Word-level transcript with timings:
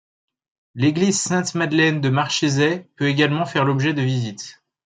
L'église 0.73 1.21
Sainte-Madeleine 1.21 2.01
de 2.01 2.09
Marchezais 2.09 2.89
peut 2.95 3.05
également 3.05 3.45
faire 3.45 3.65
l'objet 3.65 3.93
de 3.93 4.01
visites. 4.01 4.59